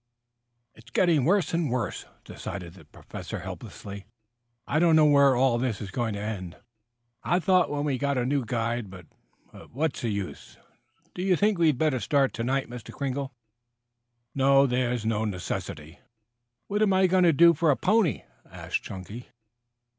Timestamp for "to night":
12.33-12.67